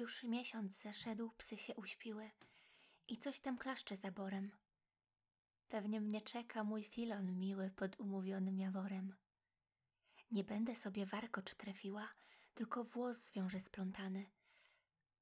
[0.00, 2.30] Już miesiąc zeszedł, psy się uśpiły
[3.08, 4.50] i coś tam klaszcze zaborem.
[5.68, 9.16] Pewnie mnie czeka mój filon miły pod umówionym jaworem.
[10.30, 12.08] Nie będę sobie warkocz trafiła,
[12.54, 14.30] tylko włos zwiążę splątany,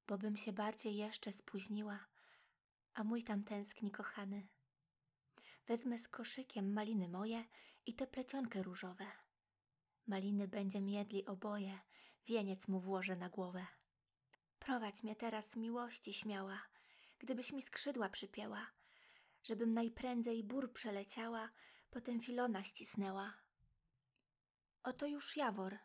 [0.07, 2.05] bo bym się bardziej jeszcze spóźniła,
[2.93, 4.47] a mój tam tęskni kochany.
[5.67, 7.45] Wezmę z koszykiem maliny moje
[7.85, 9.05] i te plecionkę różowe.
[10.07, 11.79] Maliny będzie miedli oboje,
[12.25, 13.78] wieniec mu włożę na głowę.
[14.59, 16.61] Prowadź mnie teraz miłości śmiała,
[17.19, 18.71] gdybyś mi skrzydła przypięła,
[19.43, 21.49] żebym najprędzej bór przeleciała,
[21.89, 23.33] potem filona ścisnęła.
[24.83, 25.79] Oto już jawor.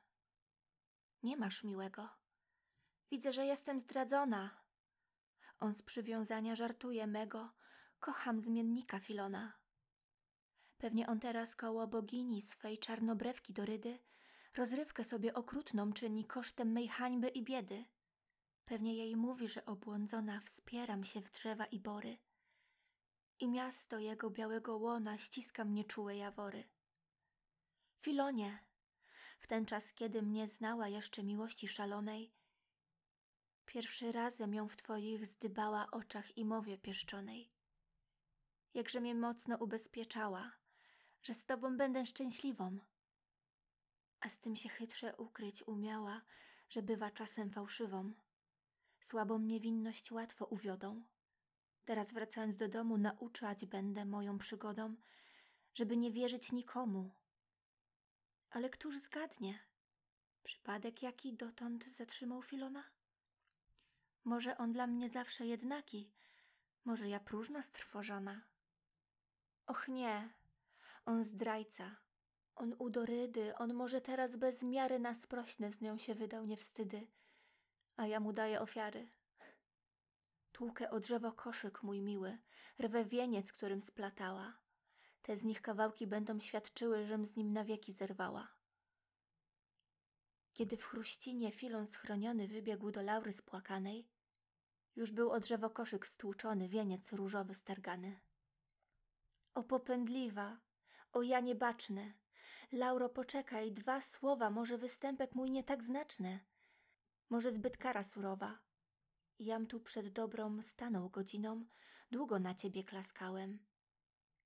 [1.23, 2.09] Nie masz miłego.
[3.10, 4.51] Widzę, że jestem zdradzona.
[5.60, 7.52] On z przywiązania żartuje mego,
[8.01, 9.52] kocham zmiennika Filona.
[10.79, 13.98] Pewnie on teraz koło bogini swej czarnobrewki Dorydy
[14.56, 17.84] rozrywkę sobie okrutną czyni kosztem mej hańby i biedy.
[18.66, 22.18] Pewnie jej mówi, że obłądzona wspieram się w drzewa i bory
[23.40, 26.65] i miasto jego białego łona ściska mnie czułe jawory.
[28.01, 28.59] Filonie,
[29.38, 32.32] w ten czas, kiedy mnie znała jeszcze miłości szalonej,
[33.66, 37.51] pierwszy razem ją w twoich zdybała oczach i mowie pieszczonej.
[38.74, 40.52] Jakże mnie mocno ubezpieczała,
[41.23, 42.79] że z tobą będę szczęśliwą.
[44.20, 46.23] A z tym się chytrze ukryć umiała,
[46.68, 48.12] że bywa czasem fałszywą.
[49.05, 51.02] Słabą niewinność łatwo uwiodą.
[51.85, 54.97] Teraz wracając do domu, nauczać będę moją przygodą,
[55.74, 57.15] żeby nie wierzyć nikomu.
[58.51, 59.59] Ale któż zgadnie?
[60.43, 62.85] Przypadek jaki dotąd zatrzymał Filona?
[64.25, 66.12] Może on dla mnie zawsze jednaki,
[66.84, 68.41] może ja próżno strwożona.
[69.66, 70.34] Och nie,
[71.05, 71.97] on zdrajca,
[72.55, 77.06] on udorydy, on może teraz bez miary na sprośne z nią się wydał niewstydy,
[77.97, 79.09] a ja mu daję ofiary.
[80.53, 82.38] Tłukę o drzewo koszyk, mój miły,
[82.81, 84.58] rwę wieniec, którym splatała.
[85.22, 88.48] Te z nich kawałki będą świadczyły, żem z nim na wieki zerwała.
[90.52, 94.08] Kiedy w chruścinie filon schroniony wybiegł do laury spłakanej,
[94.96, 98.20] już był o drzewo koszyk stłuczony, wieniec różowy stargany.
[99.54, 100.60] O popędliwa,
[101.12, 102.14] o ja niebaczne,
[102.72, 106.40] Lauro poczekaj, dwa słowa, może występek mój nie tak znaczny,
[107.30, 108.58] może zbyt kara surowa,
[109.38, 111.66] Jam tu przed dobrą stanął godziną,
[112.10, 113.58] długo na ciebie klaskałem.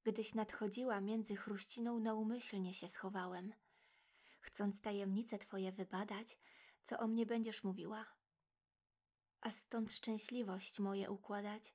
[0.05, 3.55] Gdyś nadchodziła między chruściną, naumyślnie się schowałem,
[4.41, 6.39] chcąc tajemnice twoje wybadać,
[6.83, 8.07] co o mnie będziesz mówiła.
[9.41, 11.75] A stąd szczęśliwość moje układać,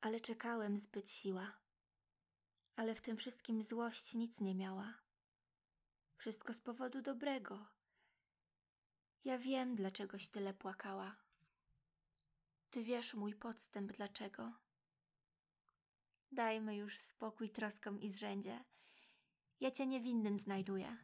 [0.00, 1.58] ale czekałem zbyt siła.
[2.76, 4.94] Ale w tym wszystkim złość nic nie miała.
[6.16, 7.66] Wszystko z powodu dobrego.
[9.24, 11.16] Ja wiem, dlaczegoś tyle płakała.
[12.70, 14.52] Ty wiesz mój podstęp dlaczego.
[16.32, 18.64] Dajmy już spokój troskom i zrzędzie.
[19.60, 20.96] Ja cię niewinnym znajduję.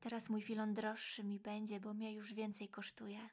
[0.00, 3.28] Teraz mój filon droższy mi będzie, bo mnie już więcej kosztuje.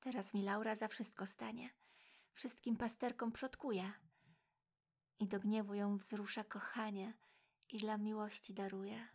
[0.00, 1.70] Teraz mi Laura za wszystko stanie.
[2.34, 3.92] Wszystkim pasterkom przodkuje.
[5.18, 7.14] I do gniewu ją wzrusza kochanie
[7.68, 9.08] i dla miłości daruje.